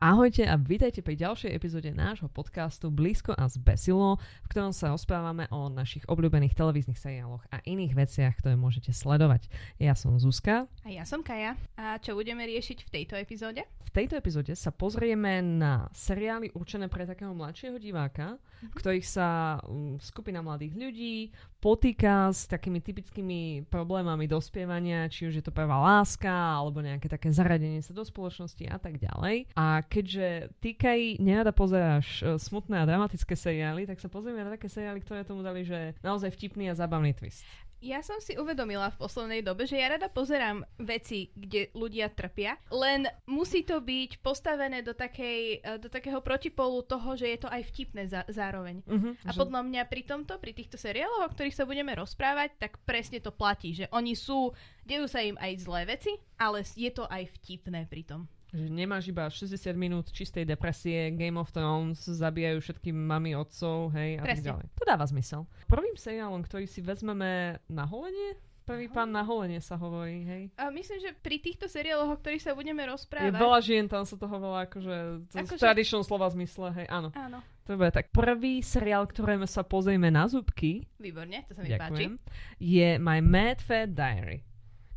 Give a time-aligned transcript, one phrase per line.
[0.00, 5.44] Ahojte a vítajte pri ďalšej epizóde nášho podcastu Blízko a zbesilo, v ktorom sa rozprávame
[5.52, 9.52] o našich obľúbených televíznych seriáloch a iných veciach, ktoré môžete sledovať.
[9.76, 10.64] Ja som Zuzka.
[10.64, 11.52] A ja som Kaja.
[11.76, 13.60] A čo budeme riešiť v tejto epizóde?
[13.60, 18.80] V tejto epizóde sa pozrieme na seriály určené pre takého mladšieho diváka, mm-hmm.
[18.80, 21.16] ktorých sa um, skupina mladých ľudí
[21.60, 27.28] potýka s takými typickými problémami dospievania, či už je to prvá láska, alebo nejaké také
[27.28, 29.52] zaradenie sa do spoločnosti a tak ďalej.
[29.54, 34.72] A keďže týkaj nerada pozeráš uh, smutné a dramatické seriály, tak sa pozrieme na také
[34.72, 37.44] seriály, ktoré tomu dali, že naozaj vtipný a zábavný twist.
[37.80, 42.60] Ja som si uvedomila v poslednej dobe, že ja rada pozerám veci, kde ľudia trpia,
[42.68, 47.62] len musí to byť postavené do, takej, do takého protipolu toho, že je to aj
[47.72, 48.84] vtipné za, zároveň.
[48.84, 49.38] Uh-huh, a že...
[49.40, 53.32] podľa mňa pri tomto, pri týchto seriáloch, o ktorých sa budeme rozprávať, tak presne to
[53.32, 54.52] platí, že oni sú,
[54.84, 58.28] dejú sa im aj zlé veci, ale je to aj vtipné pri tom.
[58.50, 64.18] Že nemáš iba 60 minút čistej depresie, Game of Thrones, zabíjajú všetky mami, otcov, hej,
[64.18, 64.66] a tak ďalej.
[64.74, 65.46] To dáva zmysel.
[65.70, 68.38] Prvým seriálom, ktorý si vezmeme na holenie,
[68.70, 70.42] Prvý pán na holenie sa hovorí, hej.
[70.54, 73.26] A myslím, že pri týchto seriáloch, o ktorých sa budeme rozprávať...
[73.26, 77.10] Je veľa žien, tam sa to volá akože ako tradičnom slova zmysle, hej, áno.
[77.18, 77.42] Áno.
[77.66, 78.14] To bude tak.
[78.14, 80.86] Prvý seriál, ktorému sa pozrieme na zubky...
[81.02, 82.62] Výborne, to sa mi Ďakujem, páči.
[82.62, 84.46] Je My Mad Fat Diary.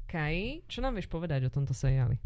[0.05, 2.21] Kai, čo nám vieš povedať o tomto seriáli?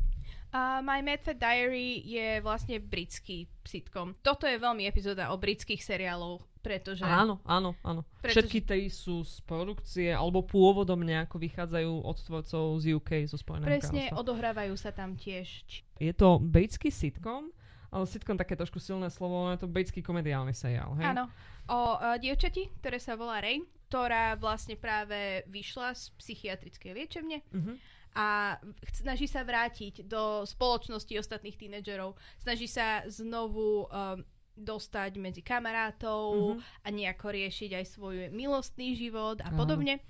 [0.47, 4.15] Uh, My Mad Fat Diary je vlastne britský sitcom.
[4.23, 7.03] Toto je veľmi epizóda o britských seriálov, pretože...
[7.03, 8.07] Áno, áno, áno.
[8.23, 8.47] Pretože...
[8.47, 13.67] Všetky tej sú z produkcie, alebo pôvodom nejako vychádzajú od tvorcov z UK, zo Spojeného
[13.67, 14.21] Presne, kráľstva.
[14.23, 15.67] odohrávajú sa tam tiež.
[15.99, 17.51] Je to britský sitcom,
[17.91, 21.11] ale sitcom také trošku silné slovo, je to britský komediálny seriál, hej?
[21.11, 21.27] Áno.
[21.67, 23.59] O uh, dievčati, ktoré sa volá Ray,
[23.91, 27.43] ktorá vlastne práve vyšla z psychiatrickej liečebne.
[27.51, 27.75] Uh-huh
[28.17, 28.57] a
[28.97, 32.17] snaží sa vrátiť do spoločnosti ostatných tínedžerov.
[32.41, 34.25] Snaží sa znovu um,
[34.57, 36.81] dostať medzi kamarátov mm-hmm.
[36.81, 40.01] a nejako riešiť aj svoj milostný život a podobne.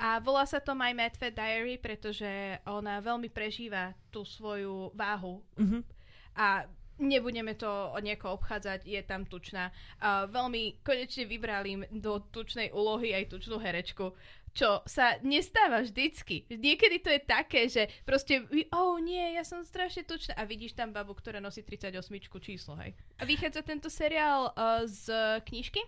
[0.00, 5.44] A volá sa to My Mad Fat Diary, pretože ona veľmi prežíva tú svoju váhu.
[5.60, 5.82] Mm-hmm.
[6.40, 6.64] A
[7.00, 9.72] nebudeme to nejako obchádzať, je tam tučná.
[9.98, 14.12] Uh, veľmi konečne vybrali do tučnej úlohy aj tučnú herečku
[14.50, 16.46] čo sa nestáva vždycky.
[16.50, 18.42] Niekedy to je také, že proste,
[18.74, 21.94] oh nie, ja som strašne tučná a vidíš tam babu, ktorá nosí 38
[22.42, 22.90] číslo, hej.
[23.18, 25.06] A vychádza tento seriál uh, z
[25.46, 25.78] knižky,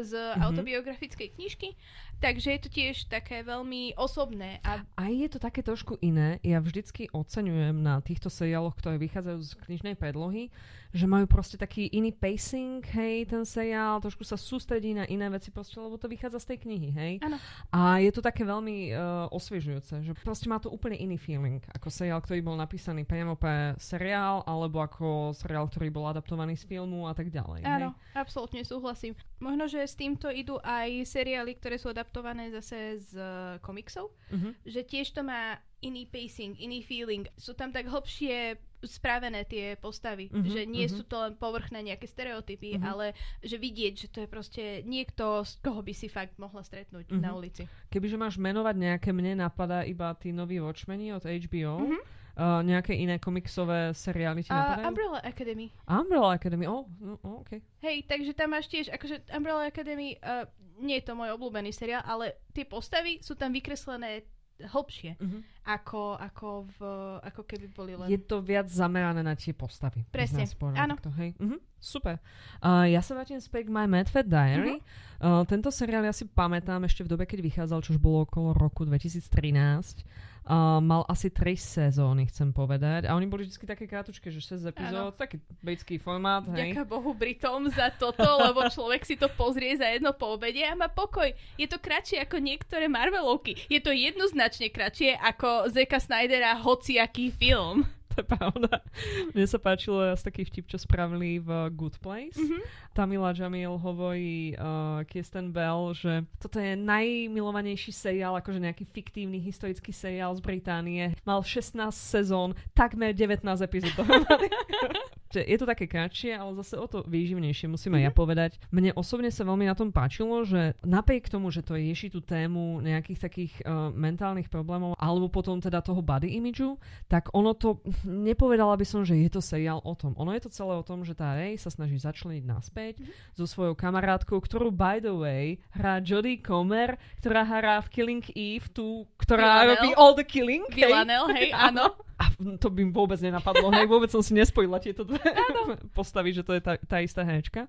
[0.00, 0.40] z mm-hmm.
[0.40, 1.76] autobiografickej knižky,
[2.24, 4.62] takže je to tiež také veľmi osobné.
[4.64, 4.80] A...
[4.96, 6.40] a je to také trošku iné.
[6.40, 10.48] Ja vždycky oceňujem na týchto seriáloch, ktoré vychádzajú z knižnej predlohy,
[10.92, 15.48] že majú proste taký iný pacing, hej, ten seriál, trošku sa sústredí na iné veci
[15.48, 17.12] proste, lebo to vychádza z tej knihy, hej.
[17.24, 17.40] Ano.
[17.72, 21.88] A je to také veľmi uh, osviežujúce, že proste má to úplne iný feeling, ako
[21.88, 27.08] seriál, ktorý bol napísaný priamo pre seriál, alebo ako seriál, ktorý bol adaptovaný z filmu
[27.08, 27.64] a tak ďalej.
[27.64, 29.16] Áno, absolútne súhlasím.
[29.40, 34.52] Možno, že s týmto idú aj seriály, ktoré sú adaptované zase z uh, komiksov, uh-huh.
[34.68, 37.26] že tiež to má iný pacing, iný feeling.
[37.34, 40.26] Sú tam tak hlbšie spravené tie postavy.
[40.30, 40.96] Uh-huh, že nie uh-huh.
[40.98, 42.90] sú to len povrchné nejaké stereotypy, uh-huh.
[42.90, 43.06] ale
[43.42, 47.22] že vidieť, že to je proste niekto, z koho by si fakt mohla stretnúť uh-huh.
[47.22, 47.66] na ulici.
[47.90, 51.74] Kebyže máš menovať nejaké, mne napadá iba tí noví Watchmeni od HBO.
[51.78, 52.02] Uh-huh.
[52.32, 54.88] Uh, nejaké iné komiksové seriály ti napadajú?
[54.88, 55.66] Uh, Umbrella Academy.
[55.84, 57.60] Umbrella Academy, oh, no, oh OK.
[57.84, 60.48] Hej, takže tam máš tiež, akože Umbrella Academy, uh,
[60.80, 64.24] nie je to môj obľúbený seriál, ale tie postavy sú tam vykreslené
[64.68, 65.40] hlbšie, uh-huh.
[65.66, 66.78] ako, ako, v,
[67.22, 68.06] ako keby boli len...
[68.06, 70.06] Je to viac zamerané na tie postavy.
[70.08, 70.46] Presne,
[70.78, 70.94] áno.
[70.98, 71.34] Takto, hej.
[71.38, 71.58] Uh-huh.
[71.82, 72.22] Super.
[72.62, 74.78] Uh, ja sa vrátim späť k My Mad Fat Diary.
[74.78, 75.42] Uh-huh.
[75.42, 78.54] Uh, tento seriál ja si pamätám ešte v dobe, keď vychádzal, čo už bolo okolo
[78.54, 80.06] roku 2013.
[80.42, 83.06] Uh, mal asi 3 sezóny, chcem povedať.
[83.06, 86.42] A oni boli vždy také krátučké, že 6 epizód, taký britský formát.
[86.50, 86.74] Hej.
[86.74, 90.74] Ďaká Bohu Britom za toto, lebo človek si to pozrie za jedno po obede a
[90.74, 91.30] má pokoj.
[91.54, 93.54] Je to kratšie ako niektoré Marvelovky.
[93.70, 98.84] Je to jednoznačne kratšie ako Zeka Snydera hociaký film to je pravda.
[99.32, 102.36] Mne sa páčilo asi taký vtip, čo spravili v Good Place.
[102.36, 102.62] Mm-hmm.
[102.92, 109.96] Tamila Jamil hovorí uh, Kirsten Bell, že toto je najmilovanejší seriál, akože nejaký fiktívny historický
[109.96, 111.16] seriál z Británie.
[111.24, 113.96] Mal 16 sezón, takmer 19 epizód
[115.40, 118.18] je to také kratšie, ale zase o to výživnejšie, musím aj ja mhm.
[118.18, 118.50] povedať.
[118.68, 122.84] Mne osobne sa veľmi na tom páčilo, že napriek tomu, že to rieši tú tému
[122.84, 126.76] nejakých takých uh, mentálnych problémov, alebo potom teda toho body imidžu,
[127.08, 130.12] tak ono to, nepovedala by som, že je to seriál o tom.
[130.18, 133.38] Ono je to celé o tom, že tá Ray sa snaží začleniť naspäť mm-hmm.
[133.38, 138.66] so svojou kamarátkou, ktorú by the way hrá Jodie Comer, ktorá hrá v Killing Eve,
[138.72, 139.70] tú, ktorá Villanelle.
[139.78, 140.64] robí all the killing.
[140.72, 141.94] Villanelle, hej, áno.
[142.22, 142.30] A
[142.62, 145.18] to by mi vôbec nenapadlo, hej, vôbec som si nespojila tieto dve
[145.98, 147.66] postavy, že to je tá, tá istá herečka.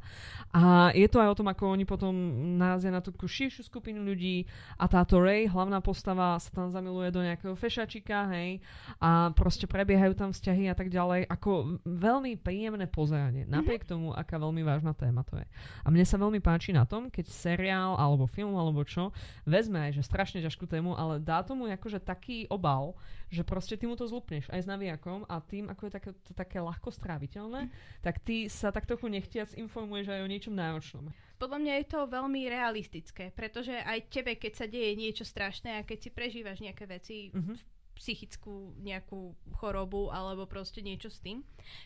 [0.54, 2.14] A je to aj o tom, ako oni potom
[2.62, 4.46] narazia na tú širšiu skupinu ľudí
[4.78, 8.62] a táto Ray, hlavná postava, sa tam zamiluje do nejakého fešačika, hej,
[9.02, 14.38] a proste prebiehajú tam vzťahy a tak ďalej, ako veľmi príjemné pozeranie, napriek tomu, aká
[14.38, 15.48] veľmi vážna téma to je.
[15.82, 19.10] A mne sa veľmi páči na tom, keď seriál alebo film alebo čo,
[19.50, 22.94] vezme aj, že strašne ťažkú tému, ale dá tomu akože taký obal,
[23.34, 26.31] že proste ty mu to zlupneš aj s navijakom a tým, ako je také, to
[26.36, 27.69] také ľahko stráviteľné,
[28.01, 31.13] tak ty sa tak trochu nechtiac informuješ aj o niečom náročnom.
[31.38, 35.86] Podľa mňa je to veľmi realistické, pretože aj tebe, keď sa deje niečo strašné a
[35.88, 37.56] keď si prežívaš nejaké veci mm-hmm.
[37.60, 37.73] v
[38.04, 41.40] psychickú nejakú chorobu alebo proste niečo s tým,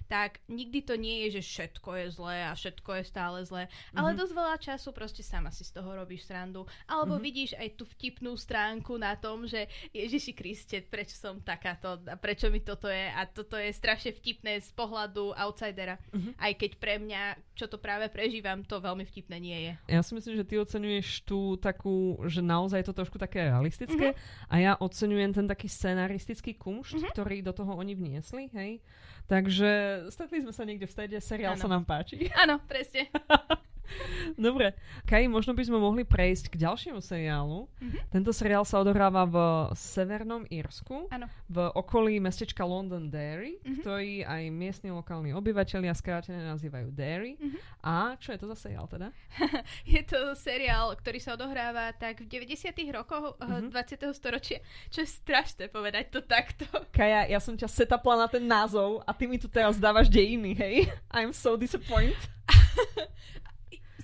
[0.10, 3.98] tak nikdy to nie je, že všetko je zlé a všetko je stále zlé, mm-hmm.
[4.02, 4.18] ale mhm.
[4.18, 6.66] dosť veľa času proste sama si z toho robíš srandu.
[6.90, 7.28] Alebo mm-hmm.
[7.30, 12.50] vidíš aj tú vtipnú stránku na tom, že Ježiši Kriste, prečo som takáto a prečo
[12.50, 16.02] mi toto je a toto je strašne vtipné z pohľadu outsidera.
[16.10, 16.34] Mm-hmm.
[16.42, 17.22] Aj keď pre mňa,
[17.54, 19.74] čo to práve prežívam, to veľmi vtipné nie je.
[19.94, 24.18] Ja si myslím, že ty oceňuješ tú takú, že naozaj je to trošku také realistické
[24.18, 24.50] mm-hmm.
[24.50, 27.12] a ja oceňujem ten taký scén scenaristický kumšt, mm-hmm.
[27.12, 28.80] ktorý do toho oni vniesli, hej.
[29.27, 31.62] Takže stretli sme sa niekde v strede, seriál ano.
[31.62, 32.31] sa nám páči.
[32.31, 33.12] Áno, presne.
[34.48, 34.74] Dobre.
[35.07, 37.68] Kaj, možno by sme mohli prejsť k ďalšiemu seriálu.
[37.80, 38.01] Mm-hmm.
[38.12, 39.38] Tento seriál sa odohráva v
[39.78, 41.28] Severnom Írsku, ano.
[41.48, 43.80] v okolí mestečka Londonderry, mm-hmm.
[43.81, 47.39] ktorý aj miestni lokálni obyvateľia skrátene nazývajú Derry.
[47.39, 47.62] Mm-hmm.
[47.84, 49.12] A čo je to za seriál teda?
[49.94, 52.74] je to seriál, ktorý sa odohráva tak v 90.
[52.92, 53.72] rokoch mm-hmm.
[53.72, 54.12] 20.
[54.13, 54.60] storočia,
[54.92, 56.66] čo je strašné povedať to takto.
[56.98, 60.54] Kaja, ja som ťa setapla na ten názov a ty mi tu teraz dávaš dejiny,
[60.57, 60.75] hej?
[61.12, 62.18] I'm so disappointed.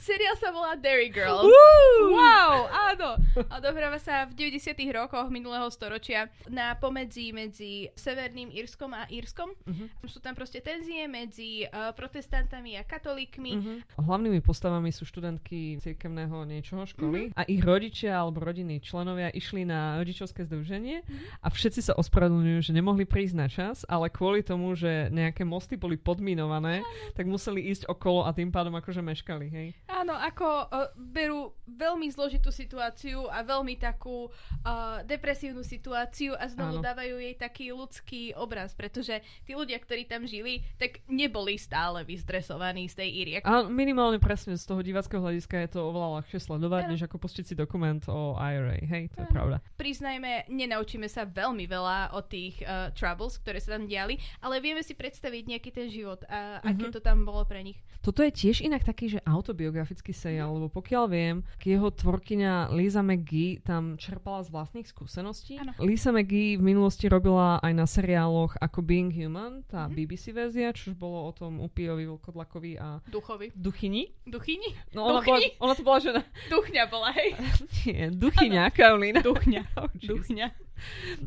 [0.04, 1.48] Seriál sa volá Dairy Girls.
[1.48, 2.12] Woo!
[2.12, 3.16] Wow, áno.
[3.48, 9.56] Odohráva sa v 90 rokoch minulého storočia na pomedzi medzi Severným Írskom a Írskom.
[9.56, 9.88] Uh-huh.
[10.04, 13.52] Sú tam proste tenzie medzi uh, protestantami a katolíkmi.
[13.56, 13.80] Uh-huh.
[14.04, 17.40] Hlavnými postavami sú študentky cirkevného niečoho školy uh-huh.
[17.40, 21.16] a ich rodičia alebo rodinní členovia išli na rodičovské združenie uh-huh.
[21.40, 25.80] a všetci sa ospravedlňujú, že nemohli prísť na čas, ale kvôli tomu, že nejaké mosty
[25.80, 27.16] boli podminované, uh-huh.
[27.16, 29.72] tak museli ísť okolo a tým pádom akože meškali, hej?
[29.94, 36.82] Áno, ako uh, berú veľmi zložitú situáciu a veľmi takú uh, depresívnu situáciu a znovu
[36.82, 36.86] Áno.
[36.86, 42.90] dávajú jej taký ľudský obraz, pretože tí ľudia, ktorí tam žili, tak neboli stále vystresovaní
[42.90, 43.38] z tej Írie.
[43.46, 46.92] A minimálne presne z toho diváckého hľadiska je to oveľa ľahšie sledovať, Áno.
[46.98, 48.82] než ako pustiť si dokument o IRA.
[48.82, 49.24] Hej, to Áno.
[49.24, 49.56] je pravda.
[49.78, 54.82] Priznajme, nenaučíme sa veľmi veľa o tých uh, troubles, ktoré sa tam diali, ale vieme
[54.82, 56.94] si predstaviť nejaký ten život a uh, aké mhm.
[56.98, 57.78] to tam bolo pre nich.
[58.02, 63.04] Toto je tiež inak taký, že autobiografický biografický seriál, lebo pokiaľ viem, jeho tvorkyňa Lisa
[63.04, 65.60] McGee tam čerpala z vlastných skúseností.
[65.60, 65.76] Ano.
[65.84, 69.96] Lisa McGee v minulosti robila aj na seriáloch ako Being Human, tá mm-hmm.
[70.00, 73.04] BBC verzia, čo bolo o tom upíjovi, vlkodlakovi a...
[73.12, 73.52] Duchovi.
[73.52, 74.08] Duchyni?
[74.24, 74.72] Duchyni?
[74.96, 75.60] No ona, Duchni?
[75.60, 76.22] Bola, ona to bola žena.
[76.48, 77.30] Duchňa bola, hej.
[77.84, 79.20] Nie, Duchyňa, Karolina.
[79.20, 79.62] Duchňa.
[79.74, 80.54] Oh, Duchňa.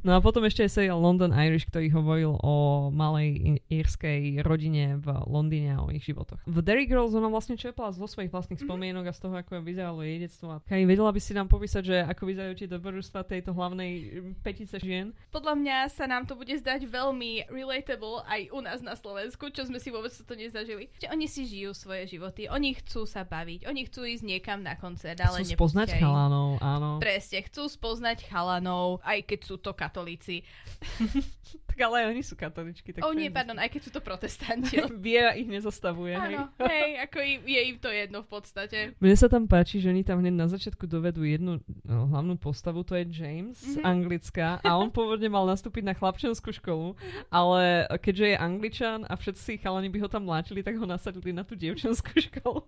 [0.03, 5.06] No a potom ešte je seriál London Irish, ktorý hovoril o malej írskej rodine v
[5.26, 6.41] Londýne a o ich životoch.
[6.47, 8.70] V Derry Girls ona vlastne čerpala zo svojich vlastných mm-hmm.
[8.70, 10.61] spomienok a z toho, ako vyzeralo jej detstvo.
[10.67, 15.17] Kaj, vedela by si nám popísať, že ako vyzerajú tie dobrodružstva tejto hlavnej petice žien?
[15.31, 19.67] Podľa mňa sa nám to bude zdať veľmi relatable aj u nás na Slovensku, čo
[19.67, 20.91] sme si vôbec to nezažili.
[21.03, 24.75] Že oni si žijú svoje životy, oni chcú sa baviť, oni chcú ísť niekam na
[24.79, 26.98] koncert, ale chcú spoznať chalanov, áno.
[26.98, 30.43] Presne, chcú spoznať chalanov, aj keď sú to katolíci.
[31.77, 32.97] tak ale oni sú katoličky.
[32.97, 34.81] Tak oh nie, pardon, aj keď sú to protestanti.
[35.05, 36.17] Viera ich nezastavuje.
[36.17, 38.97] Áno, hej, hej ako im, je im to jedno v podstate.
[38.97, 42.81] Mne sa tam páči, že oni tam hneď na začiatku dovedú jednu no, hlavnú postavu,
[42.81, 43.77] to je James mm-hmm.
[43.77, 43.85] z mhm.
[43.85, 46.97] Anglicka a on pôvodne mal nastúpiť na chlapčenskú školu,
[47.29, 51.45] ale keďže je Angličan a všetci chalani by ho tam mláčili, tak ho nasadili na
[51.45, 52.65] tú dievčenskú školu.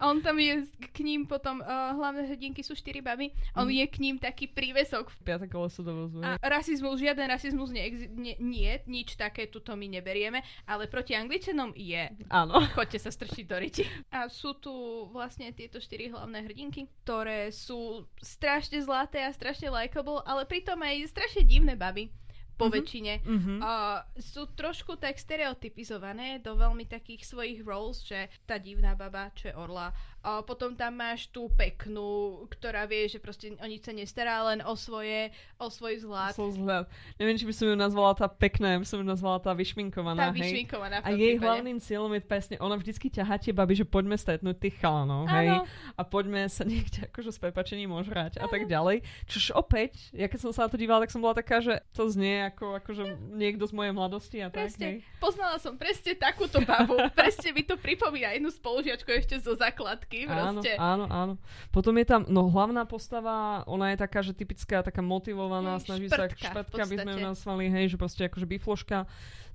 [0.00, 3.76] A on tam je k ním potom, uh, hlavné hrdinky sú štyri baby, on mm.
[3.76, 5.12] je k ním taký prívesok.
[5.20, 6.24] Piaté koleso dovozu.
[6.24, 11.74] A rasizmus, žiaden rasizmus neexi- nie, nie, nič také tuto my neberieme, ale proti Angličanom
[11.74, 12.10] je.
[12.30, 12.58] Áno.
[12.78, 13.82] Choďte sa strčiť do riti.
[14.10, 14.72] A sú tu
[15.10, 21.10] vlastne tieto štyri hlavné hrdinky, ktoré sú strašne zlaté a strašne likeable, ale pritom aj
[21.10, 22.10] strašne divné baby
[22.58, 22.74] po mm-hmm.
[22.74, 23.14] väčšine.
[23.22, 23.58] Mm-hmm.
[23.62, 29.48] Uh, sú trošku tak stereotypizované do veľmi takých svojich roles, že tá divná baba, čo
[29.48, 29.94] je orla,
[30.28, 34.60] A potom tam máš tú peknú, ktorá vie, že proste o nič sa nestará, len
[34.60, 36.36] o svoje, o svoj vzhľad.
[36.36, 36.84] O svoj vzhľad.
[37.16, 40.28] Neviem, či by som ju nazvala tá pekná, ja by som ju nazvala tá vyšminkovaná.
[40.28, 41.00] Tá vyšminkovaná.
[41.00, 44.76] A jej hlavným cieľom je presne, ona vždycky ťahá tie baby, že poďme stretnúť tých
[44.76, 45.64] chalanov, hej.
[45.96, 49.08] A poďme sa niekde akože s prepačením ožrať a tak ďalej.
[49.32, 52.04] Čož opäť, ja keď som sa na to dívala, tak som bola taká, že to
[52.04, 54.76] znie ako akože niekto z mojej mladosti a presne.
[54.76, 54.92] tak.
[54.92, 55.24] Hej.
[55.24, 57.00] Poznala som presne takúto babu.
[57.16, 60.17] presne mi to pripomína jednu spolužiačku ešte zo základky.
[60.26, 60.74] Proste.
[60.80, 61.34] Áno, áno, áno.
[61.70, 66.40] Potom je tam, no hlavná postava, ona je taká, že typická, taká motivovaná, snaží šprtka,
[66.40, 69.06] sa, šprtka by sme ju nazvali, hej, že proste akože bifloška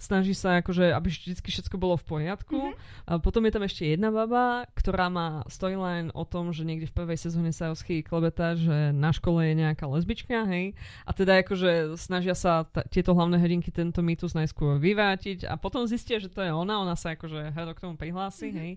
[0.04, 2.60] snaží sa akože, aby vždy všetko bolo v poriadku.
[2.60, 3.08] Mm-hmm.
[3.08, 6.98] A potom je tam ešte jedna baba, ktorá má storyline o tom, že niekde v
[7.00, 10.76] prvej sezóne sa rozchýli klebeta, že na škole je nejaká lesbička, hej.
[11.08, 15.88] A teda akože snažia sa t- tieto hlavné hrdinky tento mýtus najskôr vyvrátiť a potom
[15.88, 18.60] zistia, že to je ona, ona sa akože hero k tomu prihlási, mm-hmm.
[18.60, 18.72] hej.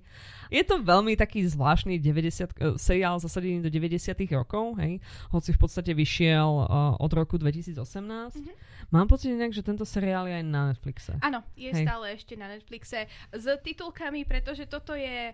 [0.54, 5.02] Je to veľmi taký zvláštny 90, uh, seriál zasadený do 90 rokov, hej.
[5.34, 7.82] Hoci v podstate vyšiel uh, od roku 2018.
[7.82, 8.66] Mm-hmm.
[8.94, 11.15] Mám pocit inak, že tento seriál je aj na Netflixe.
[11.20, 11.84] Áno, je Hej.
[11.84, 15.32] stále ešte na Netflixe s titulkami, pretože toto je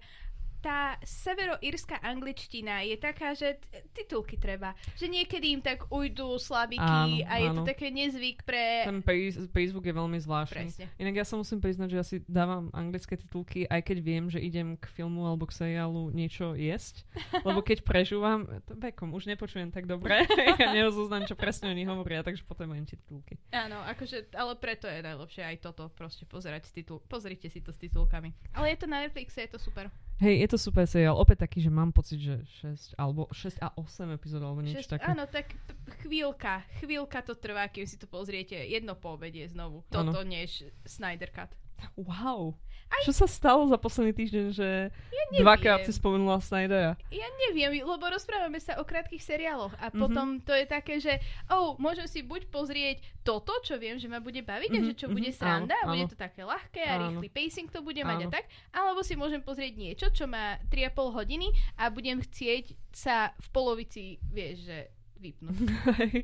[0.62, 3.58] tá severoírska angličtina je taká, že
[3.90, 4.78] titulky treba.
[4.94, 7.56] Že niekedy im tak ujdú slabiky áno, a je áno.
[7.58, 8.86] to také nezvyk pre...
[8.86, 9.02] Ten
[9.50, 10.70] Facebook je veľmi zvláštny.
[10.70, 10.86] Presne.
[11.02, 14.38] Inak ja sa musím priznať, že ja si dávam anglické titulky, aj keď viem, že
[14.38, 17.02] idem k filmu alebo k seriálu niečo jesť.
[17.46, 20.22] Lebo keď prežúvam, vekom už nepočujem tak dobre.
[20.62, 23.42] ja nerozoznám, čo presne oni hovoria, takže potrebujem titulky.
[23.50, 27.78] Áno, akože, ale preto je najlepšie aj toto proste pozerať titul- Pozrite si to s
[27.82, 28.30] titulkami.
[28.54, 29.90] Ale je to na Netflixe, je to super.
[30.20, 31.18] Hej, je to super seriál.
[31.18, 34.94] Opäť taký, že mám pocit, že 6 alebo 6 a 8 epizód alebo niečo 6,
[34.98, 35.08] také.
[35.08, 35.56] Áno, tak
[36.04, 38.54] chvíľka, chvíľka to trvá, kým si to pozriete.
[38.54, 39.82] Jedno po obede znovu.
[39.90, 40.28] Toto ano.
[40.28, 41.50] než Snyder Cut.
[41.96, 42.56] Wow.
[42.92, 43.02] Aj...
[43.08, 47.00] Čo sa stalo za posledný týždeň, že ja dvakrát si spomenula Snydera?
[47.08, 50.00] Ja neviem, lebo rozprávame sa o krátkých seriáloch a mm-hmm.
[50.00, 51.16] potom to je také, že
[51.48, 54.98] oh, môžem si buď pozrieť toto, čo viem, že ma bude baviť mm-hmm, a že
[54.98, 56.12] čo mm-hmm, bude sranda áno, a bude áno.
[56.12, 58.28] to také ľahké a rýchly pacing to bude mať áno.
[58.28, 58.44] a tak,
[58.76, 61.48] alebo si môžem pozrieť niečo, čo má 3,5 hodiny
[61.80, 64.78] a budem chcieť sa v polovici, vieš, že
[65.22, 65.56] vypnúť.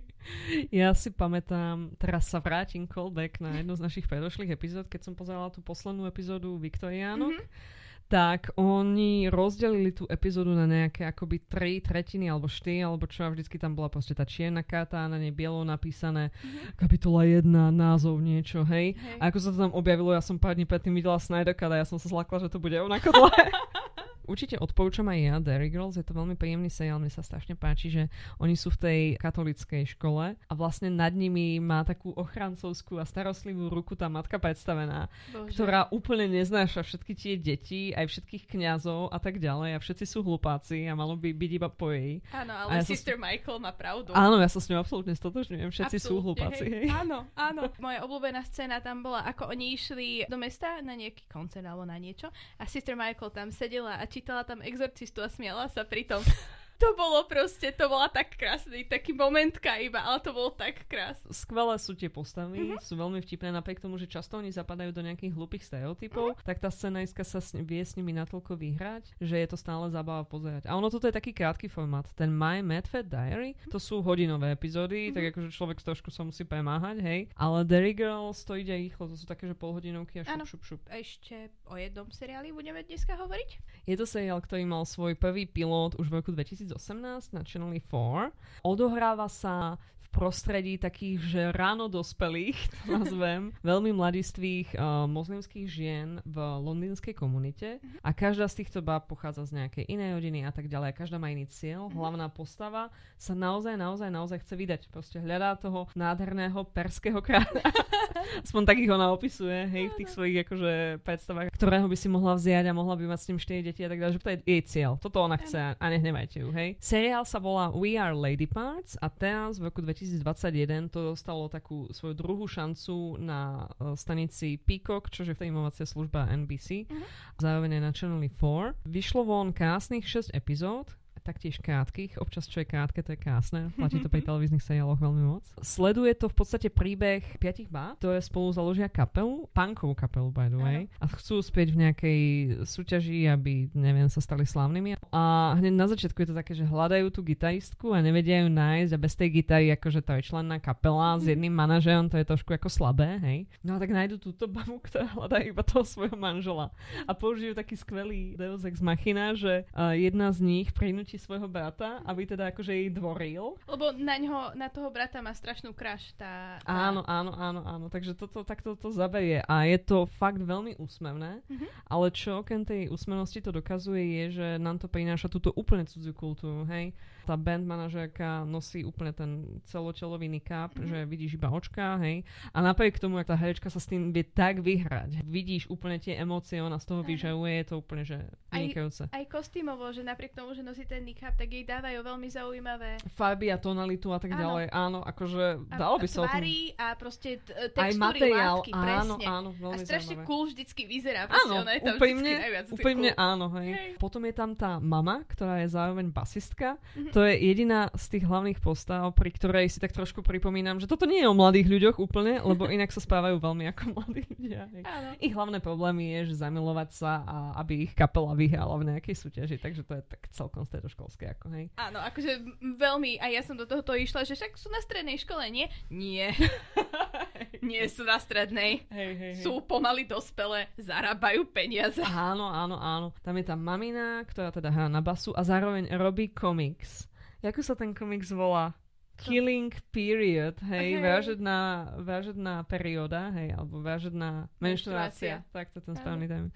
[0.82, 5.14] ja si pamätám, teraz sa vrátim callback na jednu z našich predošlých epizód, keď som
[5.14, 7.38] pozerala tú poslednú epizódu Viktoriánok.
[7.38, 7.76] Mm-hmm
[8.08, 13.28] tak oni rozdelili tú epizódu na nejaké akoby tri tretiny alebo štyri, alebo čo a
[13.28, 16.80] vždycky tam bola proste tá čierna karta a na nej bielo napísané mm-hmm.
[16.80, 18.96] kapitola 1, názov niečo, hej?
[18.96, 19.20] hej.
[19.20, 21.86] A ako sa to tam objavilo, ja som pár dní predtým videla Snyder a ja
[21.86, 23.52] som sa zlakla, že to bude onako dlhé.
[24.28, 27.88] Určite odporúčam aj ja Derry Girls, je to veľmi príjemný seriál, mne sa strašne páči,
[27.88, 28.02] že
[28.36, 33.72] oni sú v tej katolickej škole a vlastne nad nimi má takú ochrancovskú a starostlivú
[33.72, 35.56] ruku tá matka predstavená, Bože.
[35.56, 40.20] ktorá úplne neznáša všetky tie deti, aj všetkých kňazov a tak ďalej a všetci sú
[40.20, 42.20] hlupáci a malo by byť iba po jej.
[42.36, 43.20] Áno, ale ja Sister s...
[43.24, 44.12] Michael má pravdu.
[44.12, 46.64] Áno, ja sa s ňou absolútne stotožňujem, všetci absolútne, sú hlupáci.
[46.68, 46.78] Hej.
[46.84, 46.88] Hej.
[46.92, 47.60] Áno, áno.
[47.80, 51.96] Moja obľúbená scéna tam bola, ako oni išli do mesta na nejaký koncert alebo na
[51.96, 52.28] niečo
[52.60, 56.18] a Sister Michael tam sedela a čítala tam exorcistu a smiala sa pri tom
[56.78, 61.26] to bolo proste, to bola tak krásny, taký momentka iba, ale to bolo tak krásne.
[61.34, 62.82] Skvelé sú tie postavy, mm-hmm.
[62.86, 66.46] sú veľmi vtipné, napriek tomu, že často oni zapadajú do nejakých hlúpých stereotypov, mm-hmm.
[66.46, 70.22] tak tá scenáristka sa s, vie s nimi natoľko vyhrať, že je to stále zábava
[70.22, 70.70] pozerať.
[70.70, 72.06] A ono toto je taký krátky formát.
[72.14, 75.16] Ten My Mad Fat Diary, to sú hodinové epizódy, mm-hmm.
[75.18, 77.20] tak akože človek trošku sa musí premáhať, hej.
[77.34, 80.80] Ale Derry Girl stojí ide rýchlo, to sú také, že polhodinovky a šup, šup, šup.
[80.90, 83.50] Ešte o jednom seriáli budeme dneska hovoriť?
[83.88, 87.72] Je to seriál, ktorý mal svoj prvý pilot už v roku 2000 2018 na Channel
[87.80, 88.64] 4.
[88.66, 89.78] Odohráva sa
[90.10, 97.78] prostredí takých, že ráno dospelých, to nazvem, veľmi mladistvých uh, moslimských žien v londýnskej komunite
[97.78, 98.02] uh-huh.
[98.02, 100.96] a každá z týchto báb pochádza z nejakej inej rodiny a tak ďalej.
[100.96, 101.86] Každá má iný cieľ.
[101.86, 102.02] Uh-huh.
[102.02, 104.80] Hlavná postava sa naozaj, naozaj, naozaj chce vydať.
[104.90, 107.62] Proste hľadá toho nádherného perského kráľa.
[108.44, 110.72] Aspoň takých ona opisuje, hej, v tých svojich akože
[111.06, 113.88] predstavách, ktorého by si mohla vziať a mohla by mať s ním 4 deti a
[113.90, 114.92] tak ďalej, že to je jej cieľ.
[114.98, 116.74] Toto ona chce a nehnevajte ju, hej.
[116.82, 121.52] Seriál sa volá We Are Lady Parts a teraz v roku 2000 2021 to dostalo
[121.52, 126.88] takú svoju druhú šancu na uh, stanici Peacock, čo je filmovacia služba NBC.
[126.88, 127.04] Uh-huh.
[127.36, 128.88] Zároveň aj na Channel 4.
[128.88, 130.96] Vyšlo von krásnych 6 epizód
[131.28, 135.22] taktiež krátkých, občas čo je krátke, to je krásne, platí to pri televíznych seriáloch veľmi
[135.28, 135.44] moc.
[135.60, 140.56] Sleduje to v podstate príbeh piatich bá, ktoré spolu založia kapelu, punkovú kapelu by the
[140.56, 142.20] way, a chcú spieť v nejakej
[142.64, 144.96] súťaži, aby, neviem, sa stali slávnymi.
[145.12, 148.92] A hneď na začiatku je to také, že hľadajú tú gitaristku a nevedia ju nájsť
[148.96, 152.56] a bez tej gitary akože to je členná kapela s jedným manažerom, to je trošku
[152.56, 153.38] ako slabé, hej.
[153.60, 156.72] No a tak nájdu túto babu, ktorá hľadá iba toho svojho manžela.
[157.04, 162.00] A použijú taký skvelý Deus Ex Machina, že uh, jedna z nich prinúti svojho brata,
[162.06, 163.58] aby teda akože jej dvoril.
[163.66, 166.70] Lebo na ňo, na toho brata má strašnú kraš tá, tá...
[166.70, 167.86] Áno, áno, áno, áno.
[167.90, 169.42] Takže toto takto to zaberie.
[169.44, 171.42] A je to fakt veľmi úsmevné.
[171.44, 171.68] Mm-hmm.
[171.90, 176.14] Ale čo okrem tej úsmevnosti to dokazuje je, že nám to prináša túto úplne cudziu
[176.14, 176.94] kultúru, hej
[177.28, 180.88] tá band manažérka nosí úplne ten celočelový nikáp, mm-hmm.
[180.88, 182.24] že vidíš iba očka, hej.
[182.56, 186.16] A napriek tomu, ak tá herečka sa s tým vie tak vyhrať, vidíš úplne tie
[186.16, 188.16] emócie, ona z toho vyžaruje, je to úplne, že
[188.48, 189.12] vynikajúce.
[189.12, 192.96] Aj, aj kostýmovo, že napriek tomu, že nosí ten nikáp, tak jej dávajú veľmi zaujímavé
[193.12, 194.40] farby a tonalitu a tak áno.
[194.40, 194.66] ďalej.
[194.72, 196.40] Áno, akože dalo by sa o tom...
[196.80, 200.30] a proste textúry, aj materiál, látky, áno, áno, veľmi A strašne zaujímavé.
[200.32, 201.28] cool vždycky vyzerá.
[201.28, 202.32] Áno, ona je tam úplne,
[202.72, 203.20] úplne cool.
[203.20, 203.70] áno, hej.
[203.76, 203.90] hej.
[204.00, 206.80] Potom je tam tá mama, ktorá je zároveň basistka.
[206.96, 210.86] Mm-hmm to je jediná z tých hlavných postav, pri ktorej si tak trošku pripomínam, že
[210.86, 214.70] toto nie je o mladých ľuďoch úplne, lebo inak sa spávajú veľmi ako mladí ľudia.
[214.86, 215.18] Áno.
[215.18, 219.58] Ich hlavné problémy je, že zamilovať sa a aby ich kapela vyhrala v nejakej súťaži,
[219.58, 221.34] takže to je tak celkom stredoškolské.
[221.34, 221.74] Ako, hej.
[221.74, 222.38] Áno, akože
[222.78, 225.66] veľmi, a ja som do tohoto išla, že však sú na strednej škole, nie?
[225.90, 226.30] Nie.
[227.66, 228.86] nie sú na strednej.
[228.94, 229.42] Hej, hej, hej.
[229.42, 231.98] Sú pomaly dospelé, zarábajú peniaze.
[232.06, 233.10] Áno, áno, áno.
[233.26, 237.07] Tam je tá mamina, ktorá teda hrá na basu a zároveň robí komiks.
[237.42, 238.74] Ako sa ten komiks volá?
[239.18, 241.02] Killing period, hej, okay.
[241.02, 245.42] vážedná, vážedná perióda, hej, alebo vážedná menštruácia.
[245.42, 245.50] menštruácia.
[245.50, 246.54] Tak to ten správny termín.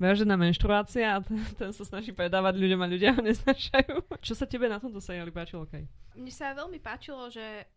[0.00, 4.16] Vážedná menštruácia a ten, ten sa snaží predávať ľuďom a ľudia ho neznašajú.
[4.24, 5.84] Čo sa tebe na tomto seriáli páčilo, Kaj?
[6.16, 7.68] Mne sa veľmi páčilo, že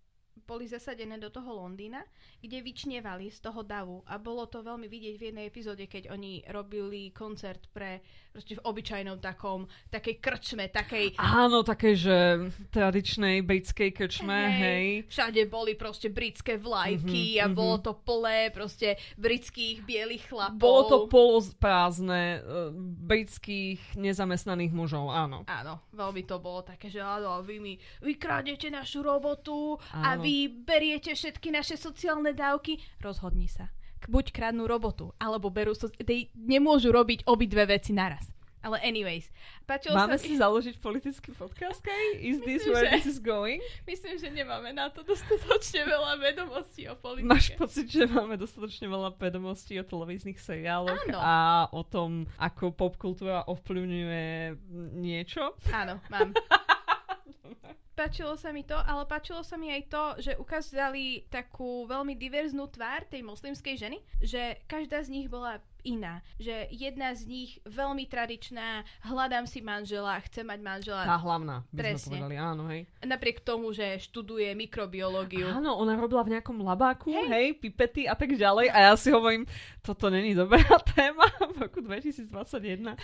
[0.44, 2.04] boli zasadené do toho Londýna,
[2.42, 6.44] kde vyčnievali z toho davu a bolo to veľmi vidieť v jednej epizóde, keď oni
[6.50, 8.02] robili koncert pre
[8.34, 11.22] proste v obyčajnom takom, takej krčme, takej...
[11.22, 14.58] Áno, také, že tradičnej britskej krčme, hej.
[14.58, 14.86] hej.
[15.06, 17.54] Všade boli proste britské vlajky mm-hmm, a mm-hmm.
[17.62, 20.58] bolo to plné proste britských bielých chlapov.
[20.58, 22.74] Bolo to poloprázdne uh,
[23.06, 25.46] britských nezamestnaných mužov, áno.
[25.46, 30.02] Áno, veľmi to bolo také, že áno, vy mi vykradnete našu robotu áno.
[30.02, 32.80] a vy beriete všetky naše sociálne dávky.
[33.04, 33.68] Rozhodni sa
[34.08, 35.72] buď kradnú robotu, alebo berú...
[35.72, 35.92] So-
[36.36, 38.28] nemôžu robiť obidve veci naraz.
[38.64, 39.28] Ale anyways.
[39.68, 42.16] Máme sa si založiť politický podcast, Kaj?
[42.24, 42.96] Is myslím, this where že...
[42.96, 43.60] this is going?
[43.84, 47.28] Myslím, že nemáme na to dostatočne veľa vedomostí o politike.
[47.28, 51.20] Máš pocit, že máme dostatočne veľa vedomostí o televíznych seriáloch Áno.
[51.20, 51.36] a
[51.76, 54.56] o tom, ako popkultúra ovplyvňuje
[54.96, 55.60] niečo?
[55.76, 56.32] Áno, mám.
[57.94, 62.68] páčilo sa mi to, ale páčilo sa mi aj to, že ukázali takú veľmi diverznú
[62.70, 66.24] tvár tej moslimskej ženy, že každá z nich bola iná.
[66.40, 71.04] Že jedna z nich veľmi tradičná, hľadám si manžela, chcem mať manžela.
[71.04, 72.00] Tá hlavná, by Presne.
[72.00, 72.82] sme povedali, áno, hej.
[73.04, 75.52] Napriek tomu, že študuje mikrobiológiu.
[75.52, 79.12] Áno, ona robila v nejakom labáku, hej, hej pipety a tak ďalej a ja si
[79.12, 79.44] hovorím,
[79.84, 80.64] toto není dobrá
[80.96, 82.96] téma v roku 2021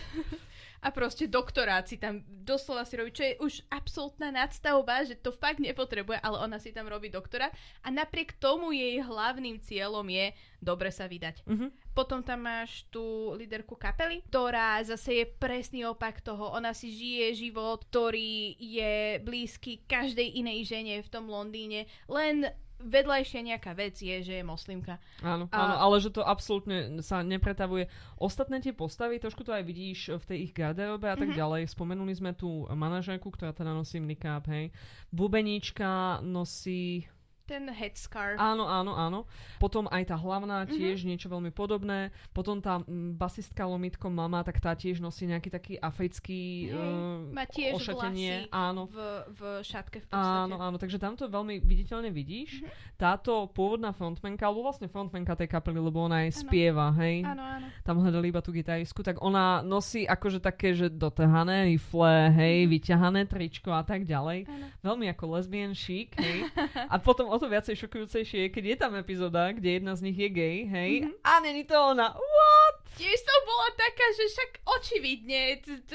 [0.80, 5.36] a proste doktorát si tam doslova si robí, čo je už absolútna nadstavba, že to
[5.36, 7.52] fakt nepotrebuje, ale ona si tam robí doktorát
[7.84, 11.48] a napriek tomu jej hlavným cieľom je dobre sa vydať.
[11.48, 11.70] Mm-hmm.
[11.96, 16.52] Potom tam máš tú líderku kapely, ktorá zase je presný opak toho.
[16.56, 22.48] Ona si žije život, ktorý je blízky každej inej žene v tom Londýne, len
[22.80, 24.98] vedľajšia nejaká vec je, že je moslimka.
[25.20, 25.56] Áno, a...
[25.56, 27.92] áno, ale že to absolútne sa nepretavuje.
[28.15, 31.39] Ostatné tie postavy, trošku to aj vidíš v tej ich garderobe a tak mm-hmm.
[31.39, 31.62] ďalej.
[31.72, 34.72] Spomenuli sme tú manažérku, ktorá teda nosí nikáp, hej.
[35.12, 37.06] Bubeníčka nosí
[37.49, 38.38] ten headscarf.
[38.38, 39.19] Áno, áno, áno.
[39.57, 40.77] Potom aj tá hlavná mhm.
[40.77, 41.09] tiež mm-hmm.
[41.09, 42.13] niečo veľmi podobné.
[42.29, 47.49] Potom tá m, basistka Lomitko mama, tak tá tiež nosí nejaký taký africký uh, Má
[47.49, 48.53] tiež ošatenie.
[48.53, 48.85] áno.
[48.85, 48.97] V,
[49.33, 50.45] v šatke v podstate.
[50.45, 52.62] Áno, áno, takže tam to veľmi viditeľne vidíš.
[52.62, 52.97] Mm-hmm.
[53.01, 56.39] Táto pôvodná frontmenka, alebo vlastne frontmenka tej kapely, lebo ona aj áno.
[56.45, 57.25] spieva, hej.
[57.25, 57.67] Áno, áno.
[57.81, 62.73] Tam hľadali iba tú gitaristku, tak ona nosí akože také, že dotrhané rifle, hej, mm-hmm.
[62.77, 64.45] vyťahané tričko a tak ďalej.
[64.45, 64.65] Áno.
[64.85, 66.45] Veľmi ako lesbian chic, hej.
[66.93, 70.30] a potom to viacej šokujúcejšie je, keď je tam epizóda, kde jedna z nich je
[70.30, 71.23] gay, hej, mm-hmm.
[71.23, 72.13] a není to ona.
[72.13, 72.80] What?
[72.99, 75.41] tiež som bola taká, že však očividne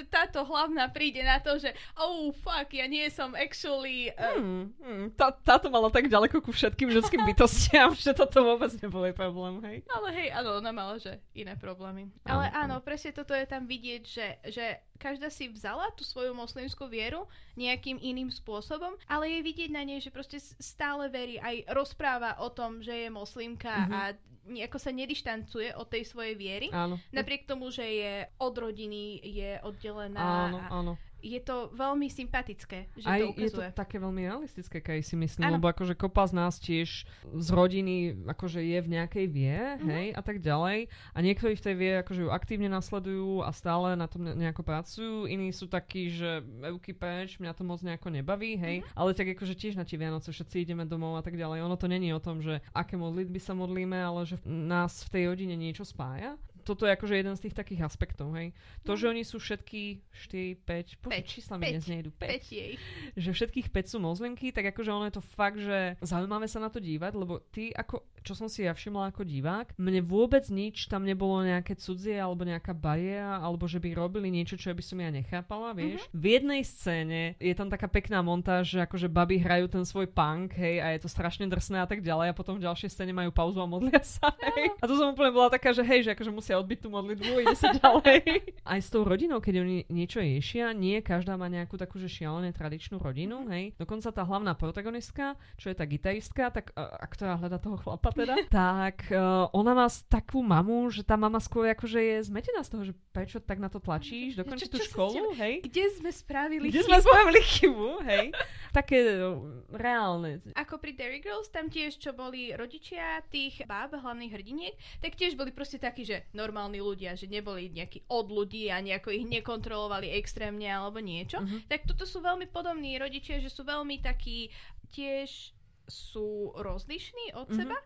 [0.09, 4.09] táto hlavná príde na to, že oh fuck, ja nie som actually...
[4.16, 4.40] Uh...
[4.40, 9.04] Hmm, hmm, tá, táto mala tak ďaleko ku všetkým ženským bytostiam, že toto vôbec nebol
[9.12, 9.76] problém, hej?
[9.92, 12.09] Ale hej, áno, ona mala, že iné problémy.
[12.24, 14.66] Ale áno, presne toto je tam vidieť, že, že
[14.98, 17.26] každá si vzala tú svoju moslimskú vieru
[17.59, 22.48] nejakým iným spôsobom, ale je vidieť na nej, že proste stále verí, aj rozpráva o
[22.50, 23.94] tom, že je moslimka mm-hmm.
[23.94, 24.00] a
[24.44, 26.68] nejako sa nedištancuje od tej svojej viery.
[26.68, 27.00] Áno.
[27.16, 30.52] Napriek tomu, že je od rodiny, je oddelená.
[30.52, 33.48] Áno, áno je to veľmi sympatické, že Aj to ukazuje.
[33.48, 35.56] je to také veľmi realistické, keď si myslím, ano.
[35.56, 39.88] lebo akože kopa z nás tiež z rodiny akože je v nejakej vie, mm-hmm.
[39.88, 40.92] hej, a tak ďalej.
[41.16, 45.24] A niektorí v tej vie akože ju aktívne nasledujú a stále na tom nejako pracujú.
[45.24, 48.84] Iní sú takí, že evky preč, mňa to moc nejako nebaví, hej.
[48.84, 48.98] Mm-hmm.
[49.00, 51.64] Ale tak akože tiež na tie Vianoce všetci ideme domov a tak ďalej.
[51.64, 55.22] Ono to není o tom, že aké modlitby sa modlíme, ale že nás v tej
[55.32, 58.57] rodine niečo spája toto je akože jeden z tých takých aspektov, hej.
[58.88, 58.98] To, no.
[58.98, 62.24] že oni sú všetky 4, 5, 5 čísla mi dnes nejdu, 5.
[62.24, 62.72] 5 jej.
[63.20, 66.72] Že všetkých 5 sú mozlimky, tak akože ono je to fakt, že zaujímavé sa na
[66.72, 70.88] to dívať, lebo ty ako, čo som si ja všimla ako divák, mne vôbec nič
[70.88, 74.96] tam nebolo nejaké cudzie alebo nejaká bariéra, alebo že by robili niečo, čo by som
[74.96, 76.00] ja nechápala, vieš.
[76.08, 76.16] Uh-huh.
[76.16, 80.56] V jednej scéne je tam taká pekná montáž, že akože baby hrajú ten svoj punk,
[80.56, 83.28] hej, a je to strašne drsné a tak ďalej a potom v ďalšej scéne majú
[83.28, 84.72] pauzu a modlia sa, hej.
[84.80, 87.56] A to som úplne bola taká, že hej, že akože musia odbiť tú modlitbu, ide
[87.60, 88.24] sa ďalej.
[88.72, 92.56] Aj s tou rodinou, keď oni niečo ješia, nie každá má nejakú takú, že šialené
[92.56, 93.76] tradičnú rodinu, hej.
[93.76, 98.13] Dokonca tá hlavná protagonistka, čo je tá gitaristka, tak a, a ktorá hľada toho chlapa
[98.14, 102.70] teda, tak uh, ona má takú mamu, že tá mama skôr akože je zmetená z
[102.70, 105.62] toho, že prečo tak na to tlačíš, dokončí tú školu, hej.
[105.66, 106.88] Kde sme spravili Kde chybu?
[106.88, 108.27] sme spravili chybu, hej.
[108.79, 109.38] Také uh,
[109.74, 110.42] reálne.
[110.55, 115.35] Ako pri Dairy Girls, tam tiež, čo boli rodičia tých báb, hlavných hrdiniek, tak tiež
[115.38, 120.11] boli proste takí, že normálni ľudia, že neboli nejakí od ľudí a nejako ich nekontrolovali
[120.14, 121.42] extrémne alebo niečo.
[121.42, 121.61] Uh-huh.
[121.66, 124.50] Tak toto sú veľmi podobní rodičia, že sú veľmi takí
[124.94, 127.59] tiež sú rozlišní od uh-huh.
[127.61, 127.77] seba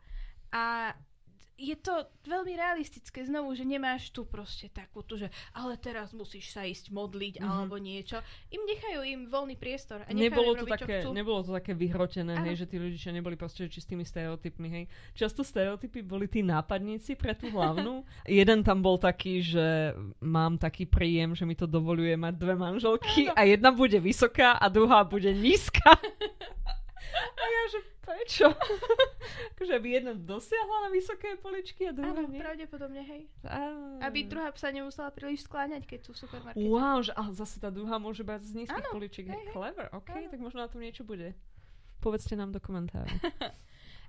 [0.52, 0.94] a
[1.58, 6.54] je to veľmi realistické znovu, že nemáš tu proste takú tu, že ale teraz musíš
[6.54, 7.50] sa ísť modliť mm-hmm.
[7.50, 8.22] alebo niečo.
[8.54, 10.06] Im nechajú im voľný priestor.
[10.06, 13.66] A nebolo, to robiť, také, nebolo to také vyhrotené, hej, že tí rodičia neboli proste
[13.66, 14.68] čistými stereotypmi.
[14.70, 14.84] Hej.
[15.18, 18.06] Často stereotypy boli tí nápadníci pre tú hlavnú.
[18.30, 23.26] Jeden tam bol taký, že mám taký príjem, že mi to dovoluje mať dve manželky
[23.34, 25.98] a jedna bude vysoká a druhá bude nízka.
[27.14, 28.48] a ja, že Prečo?
[29.56, 32.40] akože aby jedna dosiahla na vysoké poličky a druhá Áno, nie?
[32.40, 33.28] pravdepodobne, hej.
[33.44, 33.76] A...
[34.00, 36.64] Aby druhá sa nemusela príliš skláňať, keď sú v supermarkete.
[36.64, 39.28] Wow, že, ale zase tá druhá môže brať z nízkych poličiek.
[39.28, 39.52] Hej, hej.
[39.52, 40.30] Clever, ok, Áno.
[40.32, 41.36] tak možno na tom niečo bude.
[42.00, 43.12] Povedzte nám do komentáru.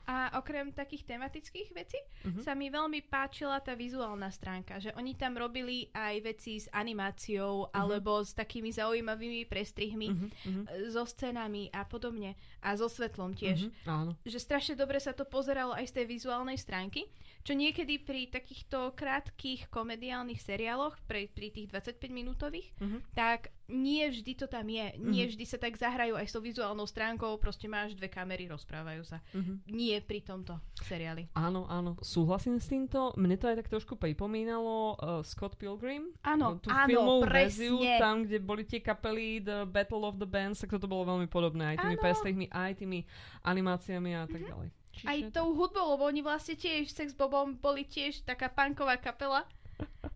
[0.09, 2.41] A okrem takých tematických vecí uh-huh.
[2.41, 7.69] sa mi veľmi páčila tá vizuálna stránka, že oni tam robili aj veci s animáciou
[7.69, 7.77] uh-huh.
[7.77, 10.89] alebo s takými zaujímavými prestrihmi, uh-huh.
[10.89, 12.33] so scénami a podobne.
[12.65, 13.69] A so svetlom tiež.
[13.69, 14.09] Uh-huh.
[14.09, 14.11] Áno.
[14.25, 17.05] Že strašne dobre sa to pozeralo aj z tej vizuálnej stránky,
[17.45, 22.97] čo niekedy pri takýchto krátkých komediálnych seriáloch, pri, pri tých 25 minútových, uh-huh.
[23.13, 24.97] tak nie vždy to tam je.
[24.99, 29.05] Nie vždy sa tak zahrajú aj s tou vizuálnou stránkou, proste máš dve kamery, rozprávajú
[29.05, 29.21] sa.
[29.31, 29.61] Uh-huh.
[29.69, 31.29] Nie pri tomto seriáli.
[31.37, 33.13] Áno, áno, súhlasím s týmto.
[33.15, 36.09] Mne to aj tak trošku pripomínalo uh, Scott Pilgrim.
[36.25, 40.59] Áno, tú áno, filmovú verziu, tam, kde boli tie kapely The Battle of the Bands,
[40.59, 41.73] tak toto bolo veľmi podobné.
[41.73, 43.05] Aj tými prestrihmi, aj tými
[43.45, 44.51] animáciami a tak uh-huh.
[44.51, 44.69] ďalej.
[44.89, 49.45] Čiže aj tou hudbou, lebo oni vlastne tiež Sex Bobom boli tiež taká punková kapela.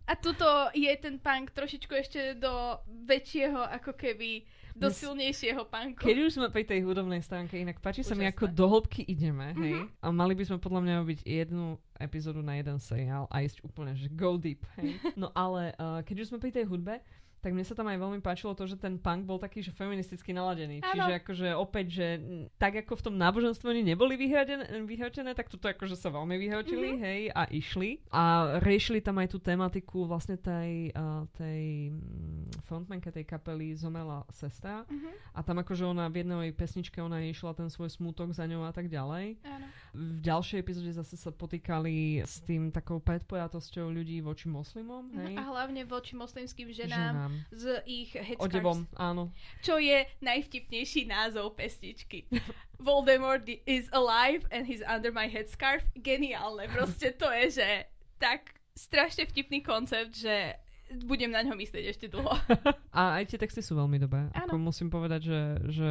[0.04, 0.44] A tuto
[0.76, 2.76] je ten punk trošičku ešte do
[3.08, 6.02] väčšieho, ako keby do Mes, silnejšieho punku.
[6.02, 8.10] Keď už sme pri tej hudobnej stránke, inak páči Úžasné.
[8.10, 9.86] sa mi, ako do hĺbky ideme, hej?
[9.86, 10.02] Uh-huh.
[10.02, 13.94] A mali by sme podľa mňa robiť jednu epizódu na jeden seriál a ísť úplne,
[13.94, 14.98] že go deep, hej?
[15.20, 16.98] No ale uh, keď už sme pri tej hudbe,
[17.44, 20.32] tak mne sa tam aj veľmi páčilo to, že ten punk bol taký, že feministicky
[20.32, 20.80] naladený.
[20.80, 20.88] Ano.
[20.96, 22.06] Čiže akože opäť, že
[22.56, 27.04] tak ako v tom náboženstve oni neboli vyhrotené, tak tuto akože sa veľmi vyhrotili, mm-hmm.
[27.04, 28.00] hej, a išli.
[28.08, 34.24] A riešili tam aj tú tematiku vlastne tej, uh, tej mm, frontmanke tej kapely zomela
[34.32, 34.88] sestra.
[34.88, 35.36] Mm-hmm.
[35.36, 38.72] A tam akože ona v jednej pesničke ona išla ten svoj smútok za ňou a
[38.72, 39.36] tak ďalej.
[39.44, 39.68] Ano.
[39.92, 45.36] V ďalšej epizóde zase sa potýkali s tým takou predpojatosťou ľudí voči moslimom, hej.
[45.36, 47.12] A hlavne voči moslimským ženám.
[47.12, 48.50] ženám z ich headscarves.
[48.50, 49.30] Odevom, áno.
[49.60, 52.26] Čo je najvtipnejší názov pesničky.
[52.84, 55.84] Voldemort is alive and he's under my headscarf.
[55.96, 57.68] Geniálne, proste to je, že
[58.18, 60.58] tak strašne vtipný koncept, že
[61.04, 62.30] budem na ňo myslieť ešte dlho.
[62.98, 64.30] A aj tie texty sú veľmi dobré.
[64.36, 65.40] Ako musím povedať, že,
[65.72, 65.88] že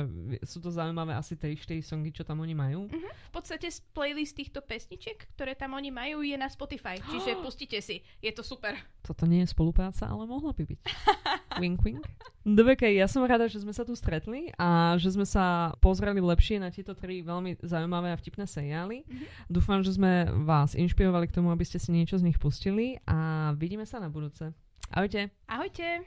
[0.47, 2.88] sú to zaujímavé asi tie 4 songy, čo tam oni majú.
[2.88, 3.12] Uh-huh.
[3.27, 6.95] V podstate playlist týchto pesničiek, ktoré tam oni majú, je na Spotify.
[7.12, 7.99] Čiže pustite si.
[8.23, 8.77] Je to super.
[9.03, 10.79] Toto nie je spolupráca, ale mohla by byť.
[11.63, 12.06] wink, wink.
[12.43, 16.60] Dobre, ja som rada, že sme sa tu stretli a že sme sa pozreli lepšie
[16.60, 19.08] na tieto tri veľmi zaujímavé a vtipné seriály.
[19.08, 19.27] Mm-hmm.
[19.47, 23.51] Dúfam, že sme vás inšpirovali k tomu, aby ste si niečo z nich pustili a
[23.56, 24.51] vidíme sa na budúce.
[24.91, 25.32] Ahojte.
[25.48, 26.04] Ahojte.